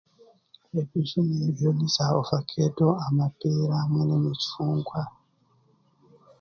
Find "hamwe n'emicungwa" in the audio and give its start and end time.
3.83-5.01